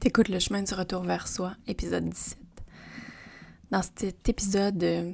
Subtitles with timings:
[0.00, 2.38] T'écoutes le chemin du retour vers soi, épisode 17.
[3.70, 5.12] Dans cet épisode euh,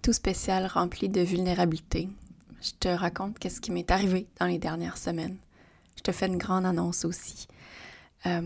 [0.00, 2.08] tout spécial rempli de vulnérabilité,
[2.62, 5.36] je te raconte qu'est-ce qui m'est arrivé dans les dernières semaines.
[5.98, 7.48] Je te fais une grande annonce aussi.
[8.24, 8.40] Euh,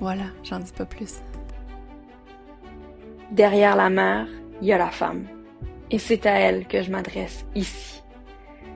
[0.00, 1.16] voilà, j'en dis pas plus.
[3.30, 4.26] Derrière la mère,
[4.62, 5.26] il y a la femme.
[5.90, 8.02] Et c'est à elle que je m'adresse ici.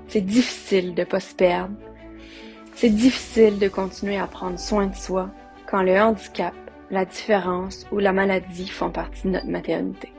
[0.09, 1.75] C'est difficile de pas se perdre
[2.81, 5.29] c'est difficile de continuer à prendre soin de soi
[5.67, 6.55] quand le handicap,
[6.91, 10.11] la différence ou la maladie font partie de notre maternité.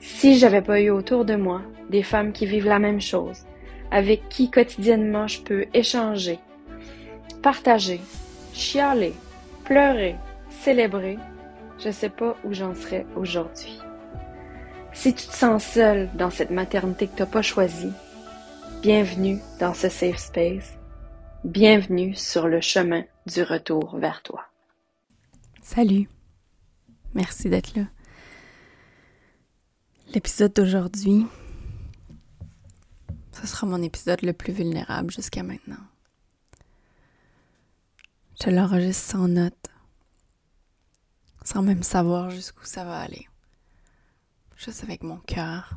[0.00, 3.46] Si j'avais pas eu autour de moi des femmes qui vivent la même chose,
[3.92, 6.40] avec qui quotidiennement je peux échanger,
[7.44, 8.00] partager,
[8.52, 9.14] chialer,
[9.62, 10.16] pleurer,
[10.50, 11.16] célébrer,
[11.78, 13.78] je sais pas où j'en serais aujourd'hui.
[14.92, 17.92] Si tu te sens seule dans cette maternité que t'as pas choisie,
[18.82, 20.81] bienvenue dans ce safe space
[21.44, 24.44] Bienvenue sur le chemin du retour vers toi.
[25.60, 26.08] Salut.
[27.14, 27.82] Merci d'être là.
[30.14, 31.26] L'épisode d'aujourd'hui,
[33.32, 35.82] ce sera mon épisode le plus vulnérable jusqu'à maintenant.
[38.40, 39.66] Je l'enregistre sans note,
[41.42, 43.26] sans même savoir jusqu'où ça va aller.
[44.56, 45.74] Juste avec mon cœur,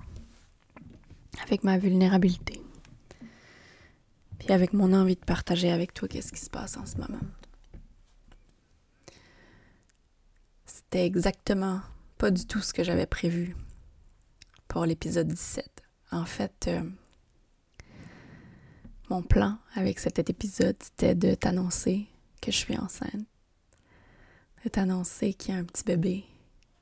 [1.44, 2.65] avec ma vulnérabilité
[4.40, 7.20] puis avec mon envie de partager avec toi qu'est-ce qui se passe en ce moment.
[10.66, 11.82] C'était exactement
[12.18, 13.56] pas du tout ce que j'avais prévu
[14.68, 15.84] pour l'épisode 17.
[16.12, 16.82] En fait, euh,
[19.10, 22.08] mon plan avec cet épisode, c'était de t'annoncer
[22.42, 23.26] que je suis enceinte,
[24.64, 26.26] de t'annoncer qu'il y a un petit bébé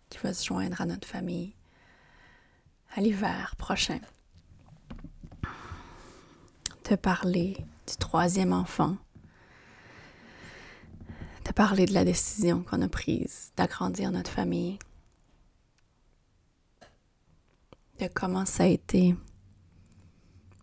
[0.09, 1.53] qui va se joindre à notre famille
[2.95, 3.99] à l'hiver prochain
[6.84, 7.56] te parler
[7.88, 8.98] du troisième enfant,
[11.45, 14.78] te parler de la décision qu'on a prise d'agrandir notre famille,
[18.00, 19.16] de comment ça a été,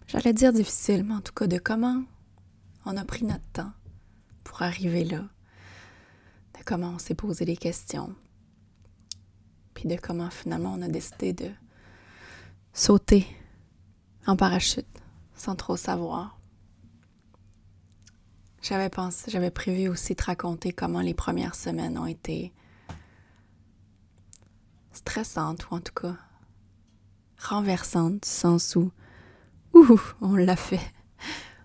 [0.09, 2.03] j'allais dire difficile, mais en tout cas de comment
[2.84, 3.72] on a pris notre temps
[4.44, 8.14] pour arriver là, de comment on s'est posé des questions,
[9.72, 11.50] puis de comment finalement on a décidé de
[12.75, 13.26] sauter
[14.26, 14.99] en parachute
[15.40, 16.38] sans trop savoir.
[18.60, 22.52] J'avais pensé, j'avais prévu aussi de raconter comment les premières semaines ont été
[24.92, 26.14] stressantes ou en tout cas
[27.38, 28.92] renversantes, du sens où,
[29.72, 30.92] ouh, on l'a fait.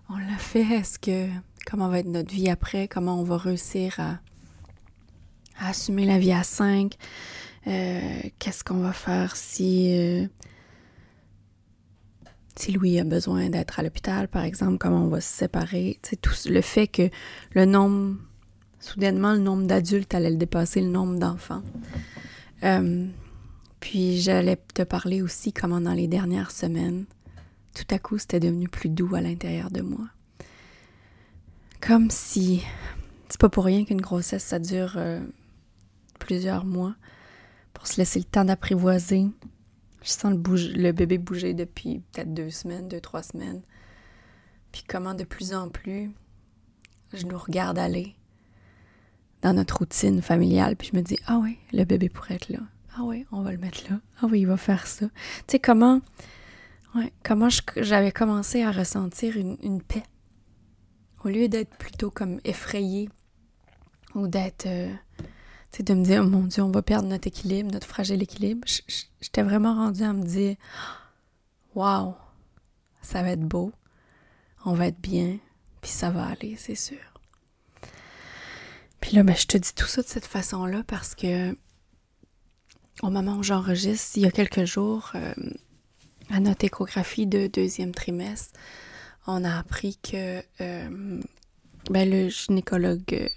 [0.08, 0.62] On l'a fait.
[0.62, 1.28] Est-ce que,
[1.66, 2.88] comment va être notre vie après?
[2.88, 4.20] Comment on va réussir à,
[5.58, 6.94] assumer la vie à cinq?
[7.66, 10.28] Euh, qu'est-ce qu'on va faire si euh,
[12.58, 15.98] si Louis a besoin d'être à l'hôpital, par exemple, comment on va se séparer.
[16.20, 17.10] Tout le fait que
[17.52, 18.16] le nombre,
[18.80, 21.62] soudainement, le nombre d'adultes allait dépasser le nombre d'enfants.
[22.64, 23.06] Euh,
[23.80, 27.04] puis j'allais te parler aussi comment dans les dernières semaines,
[27.74, 30.06] tout à coup, c'était devenu plus doux à l'intérieur de moi.
[31.80, 32.62] Comme si,
[33.28, 35.20] c'est pas pour rien qu'une grossesse, ça dure euh,
[36.18, 36.94] plusieurs mois,
[37.74, 39.26] pour se laisser le temps d'apprivoiser,
[40.06, 43.60] je sens le, bébé bouger depuis peut-être deux semaines, deux, trois semaines.
[44.70, 46.12] Puis comment de plus en plus,
[47.12, 48.14] je nous regarde aller
[49.42, 50.76] dans notre routine familiale.
[50.76, 52.60] Puis je me dis, ah oui, le bébé pourrait être là.
[52.96, 53.98] Ah oui, on va le mettre là.
[54.22, 55.06] Ah oui, il va faire ça.
[55.06, 56.00] Tu sais, comment,
[56.94, 60.04] ouais, comment j'avais commencé à ressentir une, une paix.
[61.24, 63.08] Au lieu d'être plutôt comme effrayée
[64.14, 64.66] ou d'être...
[64.66, 64.94] Euh,
[65.70, 68.66] c'est de me dire, oh mon Dieu, on va perdre notre équilibre, notre fragile équilibre.
[69.20, 70.56] J'étais vraiment rendue à me dire,
[71.74, 72.14] waouh,
[73.02, 73.72] ça va être beau,
[74.64, 75.38] on va être bien,
[75.80, 76.98] puis ça va aller, c'est sûr.
[79.00, 81.56] Puis là, ben, je te dis tout ça de cette façon-là parce que
[83.02, 85.34] au moment où j'enregistre, il y a quelques jours, euh,
[86.30, 88.58] à notre échographie de deuxième trimestre,
[89.26, 91.20] on a appris que euh,
[91.90, 93.28] ben, le gynécologue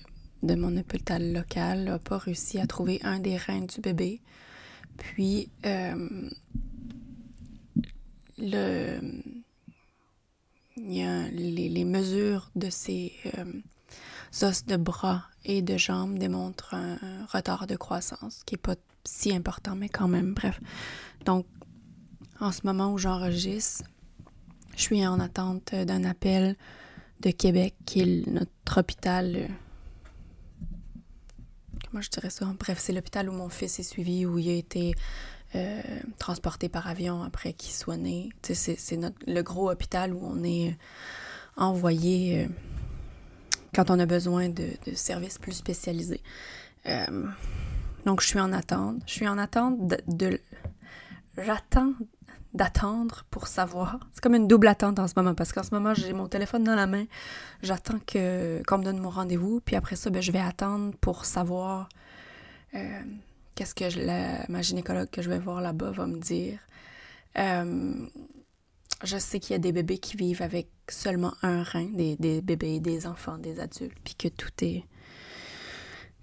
[0.43, 4.21] de mon hôpital local n'a pas réussi à trouver un des reins du bébé.
[4.97, 6.29] Puis, euh,
[8.37, 8.99] le,
[10.77, 13.61] y les, mesures de ces euh,
[14.41, 16.97] os de bras et de jambes démontrent un,
[17.27, 20.33] retard de croissance qui n'est pas si important, mais quand même.
[20.33, 20.59] Bref.
[21.25, 21.45] Donc,
[22.39, 23.83] en ce moment où j'enregistre,
[24.75, 26.55] je suis en attente d'un appel
[27.21, 29.49] de Québec, qui est notre hôpital
[31.93, 32.45] moi je dirais ça.
[32.59, 34.95] Bref, c'est l'hôpital où mon fils est suivi, où il a été
[35.55, 35.81] euh,
[36.19, 38.29] transporté par avion après qu'il soit né.
[38.43, 40.73] C'est le gros hôpital où on est euh,
[41.57, 42.47] envoyé euh,
[43.73, 46.21] quand on a besoin de, services plus spécialisés.
[48.05, 49.01] Donc, je suis en attente.
[49.05, 49.97] Je suis en attente de...
[50.07, 50.39] de
[51.37, 51.93] J'attends
[52.53, 53.99] d'attendre pour savoir.
[54.11, 56.63] C'est comme une double attente en ce moment, parce qu'en ce moment, j'ai mon téléphone
[56.63, 57.05] dans la main.
[57.61, 61.25] J'attends que qu'on me donne mon rendez-vous, puis après ça, ben, je vais attendre pour
[61.25, 61.89] savoir
[62.75, 63.01] euh,
[63.55, 63.99] qu'est-ce que je,
[64.51, 66.59] ma gynécologue que je vais voir là-bas va me dire.
[67.37, 68.07] Euh,
[69.03, 72.41] je sais qu'il y a des bébés qui vivent avec seulement un rein, des, des
[72.41, 74.83] bébés, des enfants, des adultes, puis que tout est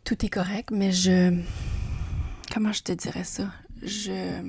[0.05, 1.43] tout est correct, mais je
[2.52, 3.50] comment je te dirais ça?
[3.82, 4.43] Je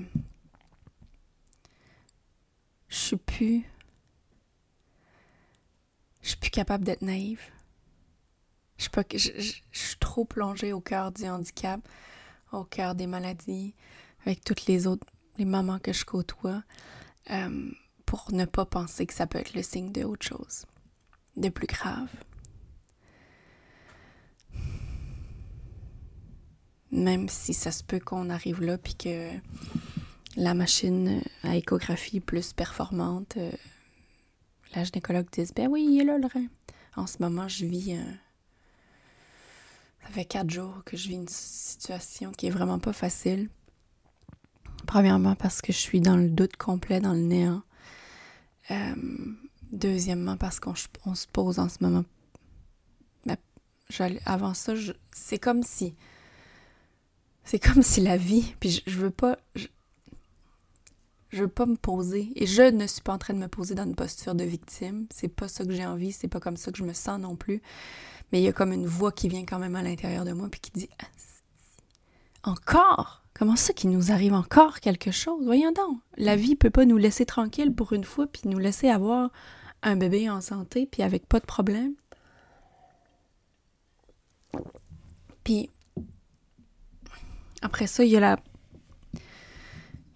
[2.89, 3.66] je suis plus
[6.28, 7.39] je suis plus capable d'être naïve.
[8.75, 9.31] Je suis, pas, je,
[9.72, 11.80] suis trop plongée au cœur du handicap,
[12.51, 13.74] au cœur des maladies,
[14.25, 15.07] avec toutes les autres,
[15.38, 16.63] les mamans que je côtoie,
[17.31, 17.72] euh,
[18.06, 20.66] pour ne pas penser que ça peut être le signe de autre chose,
[21.38, 22.10] de plus grave.
[26.92, 29.31] Même si ça se peut qu'on arrive là, puis que
[30.38, 33.51] la machine à échographie plus performante, euh,
[34.75, 36.45] la gynécologue dise Ben oui, il est là le rein.
[36.95, 38.18] En ce moment, je vis un.
[40.04, 43.50] Ça fait quatre jours que je vis une situation qui est vraiment pas facile.
[44.86, 47.63] Premièrement, parce que je suis dans le doute complet, dans le néant.
[48.72, 48.95] Euh,
[49.72, 52.06] deuxièmement, parce qu'on se pose en ce moment.
[53.25, 53.38] Mais
[54.25, 54.74] avant ça,
[55.12, 55.95] c'est comme si.
[57.44, 58.54] C'est comme si la vie.
[58.60, 59.38] Puis je, veux pas.
[59.56, 59.68] Je
[61.31, 63.83] veux pas me poser, et je ne suis pas en train de me poser dans
[63.83, 65.07] une posture de victime.
[65.13, 67.35] C'est pas ça que j'ai envie, c'est pas comme ça que je me sens non
[67.35, 67.62] plus.
[68.31, 70.47] Mais il y a comme une voix qui vient quand même à l'intérieur de moi,
[70.50, 70.89] puis qui dit
[72.44, 73.24] Encore?
[73.33, 75.44] Comment ça qu'il nous arrive encore quelque chose?
[75.45, 78.89] Voyons donc, la vie peut pas nous laisser tranquille pour une fois, puis nous laisser
[78.89, 79.30] avoir
[79.83, 81.94] un bébé en santé, puis avec pas de problème.
[85.44, 85.69] Puis
[87.62, 88.38] après ça, il y a la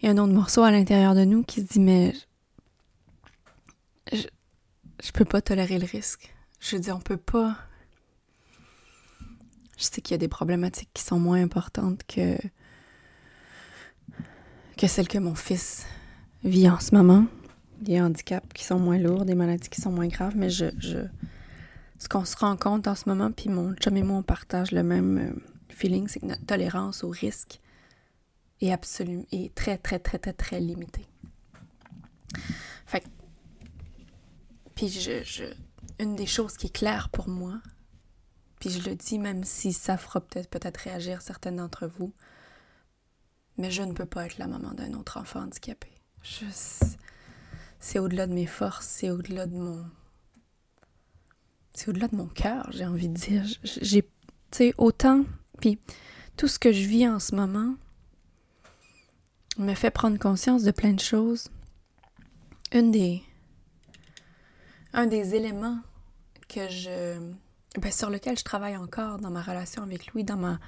[0.02, 2.14] il y a un autre morceau à l'intérieur de nous qui se dit mais
[4.12, 4.24] je,
[5.04, 6.34] je peux pas tolérer le risque.
[6.60, 7.58] Je dire, on peut pas.
[9.78, 12.38] Je sais qu'il y a des problématiques qui sont moins importantes que
[14.78, 15.86] que celles que mon fils
[16.44, 17.26] vit en ce moment.
[17.82, 21.00] Des handicaps qui sont moins lourds, des maladies qui sont moins graves, mais je, je
[21.98, 24.72] ce qu'on se rend compte en ce moment, puis mon chum et moi on partage
[24.72, 25.32] le même euh,
[25.70, 27.61] feeling, c'est que notre tolérance au risque
[28.62, 31.06] est absolument est très, très, très, très, très limité.
[32.86, 33.04] Fait
[34.76, 35.44] puis je, je,
[36.00, 37.62] une des choses qui est claire pour moi,
[38.60, 42.14] puis je le dis même si ça fera peut-être peut-être réagir certaines d'entre vous,
[43.58, 45.90] mais je ne peux pas être la maman d'un autre enfant handicapé.
[47.80, 49.86] C'est au-delà de mes forces, c'est au-delà de mon,
[51.74, 53.44] c'est au-delà de mon cœur, j'ai envie de dire.
[53.64, 54.10] J'ai, tu
[54.52, 55.26] sais, autant,
[55.60, 55.80] puis
[56.38, 57.76] tout ce que je vis en ce moment,
[59.62, 61.50] me fait prendre conscience de plein de choses.
[62.74, 63.22] Une des,
[64.94, 65.80] un des éléments
[66.48, 67.18] que je,
[67.80, 70.60] ben, sur lequel je travaille encore dans ma relation avec Louis, dans ma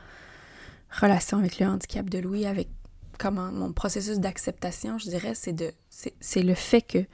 [0.90, 2.70] relation avec le handicap de Louis, avec
[3.18, 7.06] comment mon processus d'acceptation, je dirais, c'est de, c'est le fait que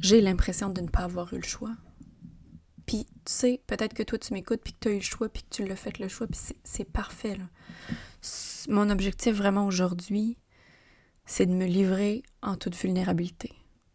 [0.00, 1.74] j'ai l'impression de ne pas avoir eu le choix.
[2.86, 5.28] Puis, tu sais, peut-être que toi, tu m'écoutes, puis que tu as eu le choix,
[5.28, 7.36] puis que tu l'as fait le choix, puis c'est parfait.
[7.36, 7.44] Là.
[8.68, 10.38] Mon objectif vraiment aujourd'hui,
[11.28, 13.52] c'est de me livrer en toute vulnérabilité.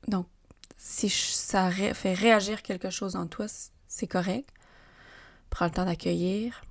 [0.08, 0.28] Donc,
[0.78, 3.48] si ça fait réagir quelque chose en toi,
[3.88, 4.50] c'est correct.
[5.50, 6.64] Prends le temps d'accueillir.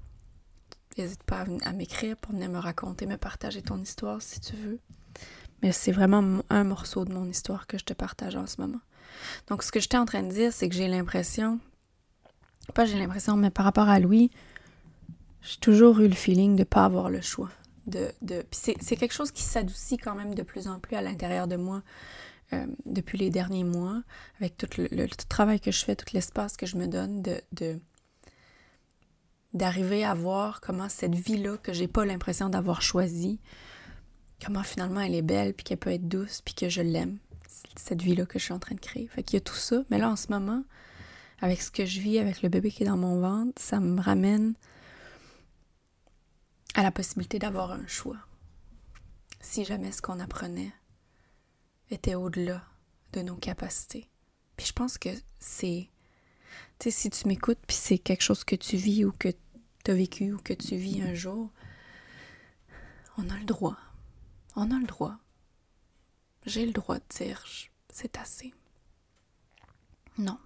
[0.97, 4.79] N'hésite pas à, m'écrire pour venir me raconter, me partager ton histoire si tu veux.
[5.63, 8.81] Mais c'est vraiment un morceau de mon histoire que je te partage en ce moment.
[9.49, 11.59] Donc, ce que j'étais en train de dire, c'est que j'ai l'impression,
[12.73, 14.31] pas j'ai l'impression, mais par rapport à Louis,
[15.43, 17.51] j'ai toujours eu le feeling de ne pas avoir le choix
[18.51, 21.83] c'est quelque chose qui s'adoucit quand même de plus en plus à l'intérieur de moi
[22.53, 24.03] euh, depuis les derniers mois,
[24.39, 27.81] avec tout le, travail que je fais, tout l'espace que je me donne, de,
[29.55, 33.41] d'arriver à voir comment cette vie-là que j'ai pas l'impression d'avoir choisie,
[34.45, 37.19] comment finalement elle est belle, puis qu'elle peut être douce, puis que je l'aime,
[37.77, 39.09] cette vie-là que je suis en train de créer.
[39.09, 40.63] Fait y a tout ça, mais là en ce moment,
[41.41, 44.01] avec ce que je vis, avec le bébé qui est dans mon ventre, ça me
[44.01, 44.55] ramène
[46.75, 48.19] à la possibilité d'avoir un choix.
[49.41, 50.73] Si jamais ce qu'on apprenait
[51.91, 52.65] était au-delà
[53.13, 54.09] de nos capacités.
[54.57, 55.89] Puis je pense que c'est...
[56.79, 59.29] Tu sais, si tu m'écoutes, puis c'est quelque chose que tu vis ou que
[59.85, 61.51] tu as vécu ou que tu vis un jour,
[63.19, 63.79] on a le droit.
[64.57, 65.17] On a le droit.
[66.47, 67.45] J'ai le droit de dire
[67.93, 68.55] c'est assez.
[70.19, 70.39] Non.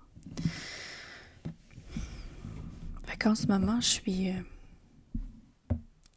[3.05, 4.33] Fait qu'en ce moment, je suis...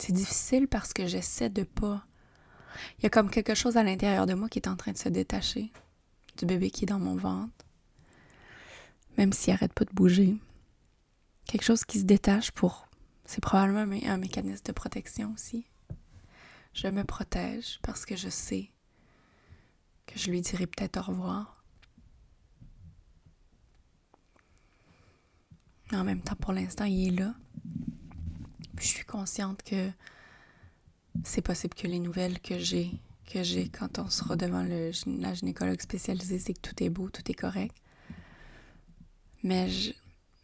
[0.10, 2.04] C'est difficile parce que j'essaie de pas...
[2.98, 4.98] Il y a comme quelque chose à l'intérieur de moi qui est en train de
[4.98, 5.72] se détacher
[6.36, 7.54] du bébé qui est dans mon ventre,
[9.20, 10.36] même s'il arrête pas de bouger.
[11.46, 12.88] Quelque chose qui se détache pour...
[13.26, 15.68] C'est probablement un mécanisme de protection aussi.
[16.74, 18.72] Je me protège parce que je sais
[20.08, 21.64] que je lui dirai peut-être au revoir.
[25.92, 27.36] En même temps, pour l'instant, il est là.
[28.80, 29.92] Je suis consciente que
[31.24, 32.92] c'est possible que les nouvelles que j'ai
[33.30, 37.10] que j'ai quand on sera devant le, la gynécologue spécialisée, c'est que tout est beau,
[37.12, 37.76] tout est correct.
[39.44, 39.70] Mais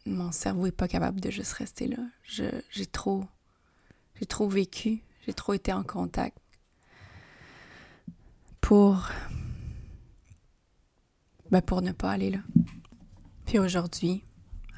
[0.06, 1.98] mon cerveau est pas capable de juste rester là.
[2.24, 3.24] J'ai trop,
[4.20, 6.38] j'ai trop vécu, j'ai trop été en contact
[8.60, 9.10] pour,
[11.50, 12.40] ben pour ne pas aller là.
[13.46, 14.24] Puis aujourd'hui,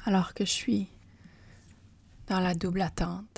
[0.05, 0.87] alors que je suis
[2.27, 3.28] dans la double attente,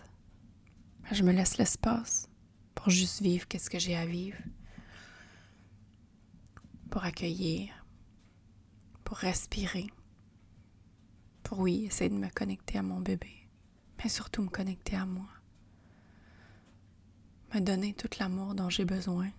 [1.12, 2.30] je me laisse l'espace
[2.74, 4.38] pour juste vivre qu'est-ce que j'ai à vivre,
[6.90, 7.70] pour accueillir,
[9.04, 9.88] pour respirer,
[11.44, 13.48] pour oui, essayer de me connecter à mon bébé,
[13.98, 15.28] mais surtout me connecter à moi,
[17.54, 19.30] me donner tout l'amour dont j'ai besoin,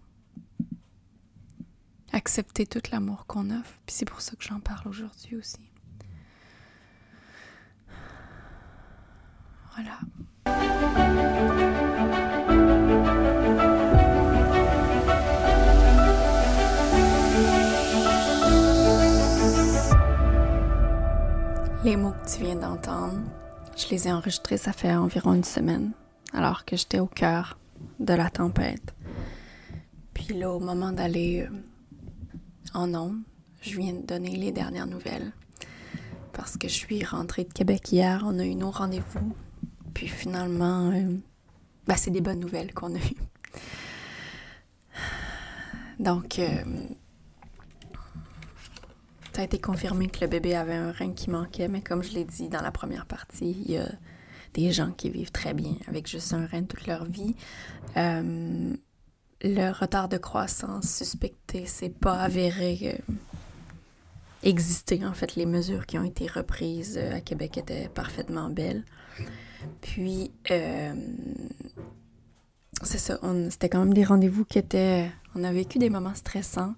[2.13, 5.71] accepter tout l'amour qu'on offre, puis c'est pour ça que j'en parle aujourd'hui aussi.
[9.75, 11.02] Voilà.
[21.85, 23.21] Les mots que tu viens d'entendre,
[23.77, 25.91] je les ai enregistrés, ça fait environ une semaine,
[26.33, 27.59] alors que j'étais au cœur
[27.99, 28.95] de la tempête.
[30.15, 31.49] Puis là, au moment d'aller euh,
[32.73, 33.23] en ondes,
[33.63, 35.33] je viens de donner les dernières nouvelles.
[36.33, 39.35] Parce que je suis rentrée de Québec hier, on a eu nos rendez-vous.
[39.93, 41.17] Puis finalement, euh,
[41.89, 43.23] bah, c'est des bonnes nouvelles qu'on a eues.
[45.99, 46.63] Donc, euh,
[49.35, 52.13] ça a été confirmé que le bébé avait un rein qui manquait, mais comme je
[52.13, 53.89] l'ai dit dans la première partie, il y a
[54.53, 57.35] des gens qui vivent très bien avec juste un rein toute leur vie.
[57.97, 58.75] Euh,
[59.41, 63.15] le retard de croissance suspecté, c'est pas avéré euh,
[64.43, 65.05] exister.
[65.07, 68.85] En fait, les mesures qui ont été reprises euh, à Québec étaient parfaitement belles.
[69.81, 70.33] Puis,
[72.83, 73.19] c'est ça,
[73.51, 75.11] c'était quand même des rendez-vous qui étaient...
[75.35, 76.75] On a vécu des moments stressants.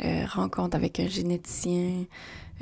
[0.00, 2.04] Euh, rencontre avec un généticien,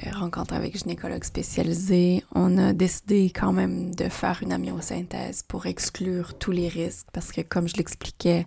[0.04, 2.22] euh, rencontre avec gynécologue spécialisé.
[2.34, 7.32] On a décidé quand même de faire une amyosynthèse pour exclure tous les risques parce
[7.32, 8.46] que, comme je l'expliquais,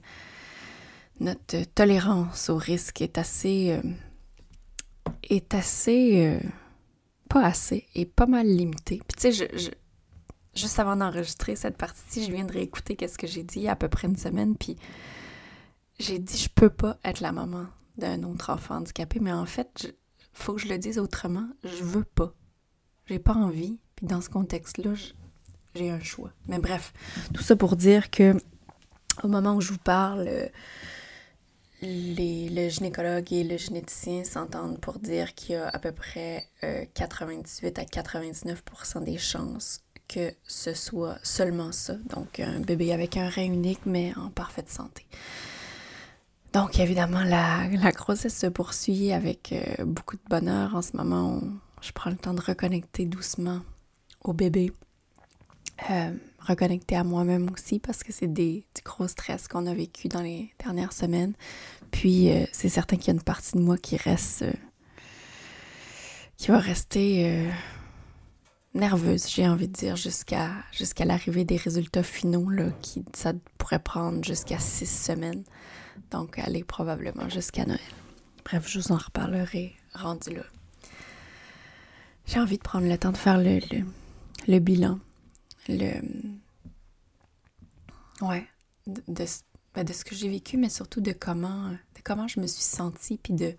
[1.19, 3.71] notre tolérance au risque est assez...
[3.71, 3.89] Euh,
[5.29, 6.39] est assez...
[7.29, 9.01] pas assez, et pas mal limitée.
[9.07, 9.69] Puis tu sais, je
[10.55, 13.67] juste avant d'enregistrer cette partie, je viens de réécouter qu'est-ce que j'ai dit il y
[13.67, 14.77] a à peu près une semaine, puis
[15.99, 19.69] j'ai dit je peux pas être la maman d'un autre enfant handicapé, mais en fait,
[19.83, 19.93] il
[20.33, 22.33] faut que je le dise autrement, je veux pas.
[23.07, 24.93] J'ai pas envie, puis dans ce contexte-là,
[25.75, 26.31] j'ai un choix.
[26.47, 26.93] Mais bref,
[27.33, 28.35] tout ça pour dire que
[29.23, 30.49] au moment où je vous parle,
[31.81, 36.47] les, le gynécologue et le généticien s'entendent pour dire qu'il y a à peu près
[36.93, 43.15] 98 euh, à 99% des chances que ce soit seulement ça, donc un bébé avec
[43.15, 45.05] un rein unique mais en parfaite santé.
[46.51, 50.75] Donc évidemment, la, grossesse se poursuit avec euh, beaucoup de bonheur.
[50.75, 51.41] En ce moment,
[51.81, 53.59] je prends le temps de reconnecter doucement
[54.23, 54.71] au bébé,
[55.91, 60.07] euh, reconnecter à moi-même aussi parce que c'est des, du gros stress qu'on a vécu
[60.07, 61.33] dans les dernières semaines.
[61.91, 64.43] Puis euh, c'est certain qu'il y a une partie de moi qui reste,
[66.37, 67.47] qui va rester
[68.73, 74.23] nerveuse, j'ai envie de dire, jusqu'à l'arrivée des résultats finaux, là, qui ça pourrait prendre
[74.23, 75.43] jusqu'à six semaines.
[76.11, 77.79] Donc, aller probablement jusqu'à Noël.
[78.45, 80.43] Bref, je vous en reparlerai rendu là.
[82.25, 83.59] J'ai envie de prendre le temps de faire le,
[84.47, 84.99] le, bilan.
[85.67, 85.93] Le.
[88.21, 88.47] Ouais.
[88.87, 89.25] De,
[89.73, 92.63] ben, de, ce que j'ai vécu, mais surtout de comment, de comment je me suis
[92.63, 93.55] sentie, puis de.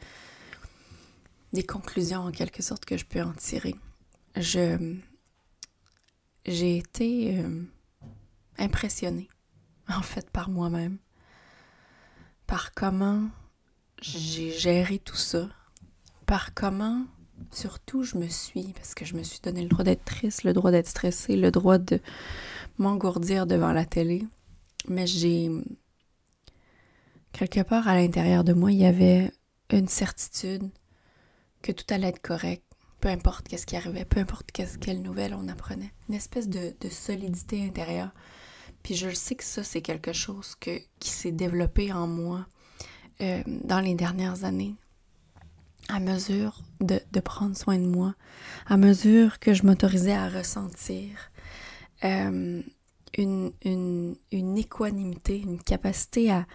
[1.53, 3.75] des conclusions en quelque sorte que je peux en tirer
[4.37, 5.03] j'ai
[6.47, 7.63] été euh,
[8.59, 9.29] impressionnée
[9.89, 10.99] en fait par moi-même
[12.47, 13.29] par comment
[14.01, 15.49] j'ai géré tout ça
[16.27, 17.05] par comment
[17.51, 20.53] surtout je me suis parce que je me suis donné le droit d'être triste le
[20.53, 22.01] droit d'être stressée le droit de
[22.79, 24.27] m'engourdir devant la télé
[24.89, 25.51] mais j'ai
[27.33, 29.33] quelque part à l'intérieur de moi il y avait
[29.71, 30.71] une certitude
[31.63, 32.70] que tout allait être correct
[33.01, 35.93] peu importe qu'est-ce qui arrivait, peu importe quelle nouvelle on apprenait.
[36.09, 38.11] Une espèce de, solidité intérieure.
[38.83, 42.47] Puis je sais que ça, c'est quelque chose qui s'est développé en moi
[43.21, 44.75] euh, dans les dernières années.
[45.89, 48.15] À mesure de, prendre soin de moi,
[48.67, 51.09] à mesure que je m'autorisais à ressentir
[52.05, 52.63] euh,
[53.19, 54.17] une,
[54.57, 56.47] équanimité, une capacité à,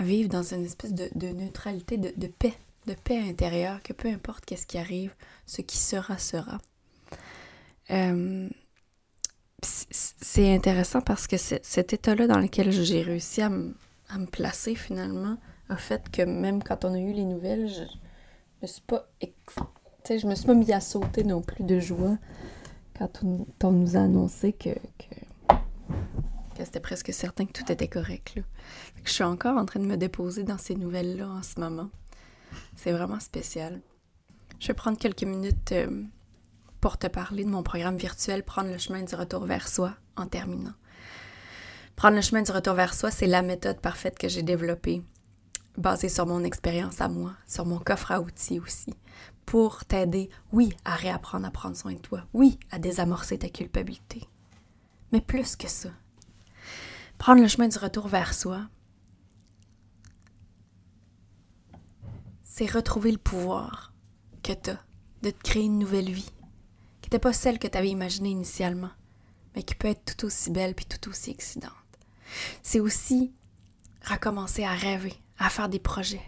[0.00, 2.54] vivre dans une espèce de, neutralité, de paix
[2.86, 5.14] de paix intérieure, que peu importe qu'est-ce qui arrive,
[5.46, 6.58] ce qui sera, sera.
[7.90, 8.48] Euh,
[9.62, 15.36] c'est intéressant parce que cet état-là dans lequel j'ai réussi à, me placer finalement
[15.68, 17.82] a fait que même quand on a eu les nouvelles, je
[18.62, 19.08] me suis pas.
[20.08, 22.16] je me suis pas mis à sauter non plus de joie
[22.98, 25.54] quand on, nous a annoncé que, que,
[26.58, 28.34] c'était presque certain que tout était correct.
[29.04, 31.90] Je suis encore en train de me déposer dans ces nouvelles-là en ce moment.
[32.76, 33.80] C'est vraiment spécial.
[34.58, 36.02] Je vais prendre quelques minutes euh,
[36.80, 40.26] pour te parler de mon programme virtuel Prendre le chemin du retour vers soi en
[40.26, 40.74] terminant.
[41.96, 45.02] Prendre le chemin du retour vers soi, c'est la méthode parfaite que j'ai développée,
[45.76, 48.94] basée sur mon expérience à moi, sur mon coffre à outils aussi,
[49.44, 54.22] pour t'aider, oui, à réapprendre à prendre soin de toi, oui, à désamorcer ta culpabilité.
[55.12, 55.90] Mais plus que ça,
[57.18, 58.62] prendre le chemin du retour vers soi,
[62.60, 63.90] c'est retrouver le pouvoir
[64.42, 64.78] que tu as
[65.22, 66.30] de te créer une nouvelle vie,
[67.00, 68.90] qui n'était pas celle que tu avais imaginée initialement,
[69.54, 71.72] mais qui peut être tout aussi belle puis tout aussi excitante.
[72.62, 73.32] C'est aussi
[74.04, 76.20] recommencer à rêver, à faire des projets.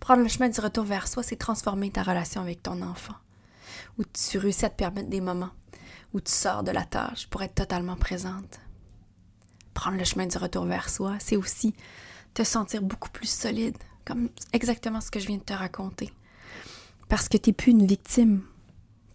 [0.00, 3.14] Prendre le chemin du retour vers soi, c'est transformer ta relation avec ton enfant,
[3.98, 5.52] où tu réussis à te permettre des moments
[6.12, 8.58] où tu sors de la tâche pour être totalement présente.
[9.74, 11.72] Prendre le chemin du retour vers soi, c'est aussi
[12.34, 13.76] te sentir beaucoup plus solide,
[14.06, 16.10] comme exactement ce que je viens de te raconter.
[17.08, 18.42] Parce que tu n'es plus une victime.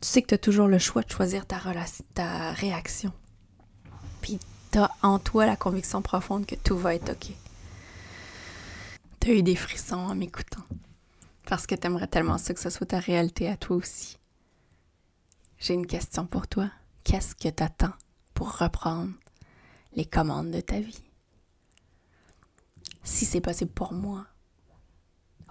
[0.01, 3.13] Tu sais que tu as toujours le choix de choisir ta, réaction.
[4.21, 4.39] Puis
[4.71, 7.31] tu as en toi la conviction profonde que tout va être OK.
[9.20, 10.63] Tu as eu des frissons en m'écoutant.
[11.46, 14.18] Parce que tu aimerais tellement ça que ce soit ta réalité à toi aussi.
[15.59, 16.70] J'ai une question pour toi.
[17.03, 17.94] Qu'est-ce que tu attends
[18.33, 19.11] pour reprendre
[19.94, 21.03] les commandes de ta vie?
[23.03, 24.25] Si c'est possible pour moi,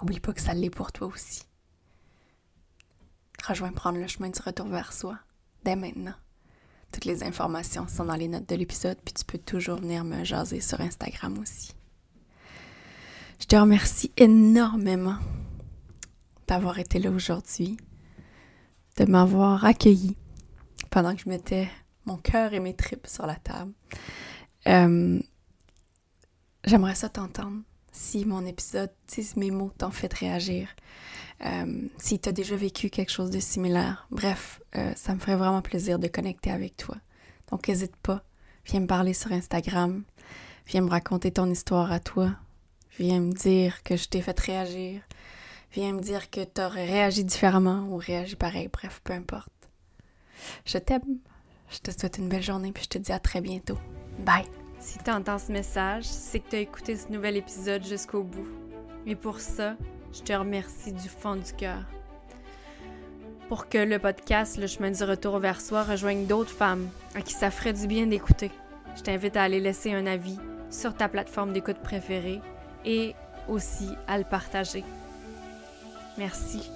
[0.02, 1.42] Oublie pas que ça l'est pour toi aussi.
[3.46, 5.18] Rejoins prendre le chemin du retour vers soi
[5.64, 6.14] dès maintenant.
[6.92, 10.24] Toutes les informations sont dans les notes de l'épisode, puis tu peux toujours venir me
[10.24, 11.72] jaser sur Instagram aussi.
[13.38, 15.16] Je te remercie énormément
[16.46, 17.76] d'avoir été là aujourd'hui,
[18.96, 20.16] de m'avoir accueilli
[20.90, 21.68] pendant que je mettais
[22.06, 23.72] mon cœur et mes tripes sur la table.
[24.66, 25.20] Euh,
[26.64, 30.68] j'aimerais ça t'entendre si mon épisode, si mes mots t'ont fait réagir,
[31.44, 34.06] euh, si tu as déjà vécu quelque chose de similaire.
[34.10, 36.96] Bref, euh, ça me ferait vraiment plaisir de connecter avec toi.
[37.50, 38.22] Donc n'hésite pas,
[38.66, 40.04] viens me parler sur Instagram,
[40.66, 42.34] viens me raconter ton histoire à toi,
[42.98, 45.02] viens me dire que je t'ai fait réagir,
[45.72, 49.50] viens me dire que tu aurais réagi différemment ou réagi pareil, bref, peu importe.
[50.64, 51.18] Je t'aime,
[51.70, 53.78] je te souhaite une belle journée puis je te dis à très bientôt.
[54.20, 54.59] Bye!
[54.80, 58.48] Si tu entends ce message, c'est que tu as écouté ce nouvel épisode jusqu'au bout.
[59.06, 59.76] Et pour ça,
[60.12, 61.82] je te remercie du fond du cœur.
[63.48, 67.34] Pour que le podcast Le chemin du retour vers soi rejoigne d'autres femmes à qui
[67.34, 68.50] ça ferait du bien d'écouter,
[68.96, 70.38] je t'invite à aller laisser un avis
[70.70, 72.40] sur ta plateforme d'écoute préférée
[72.86, 73.14] et
[73.48, 74.84] aussi à le partager.
[76.16, 76.70] Merci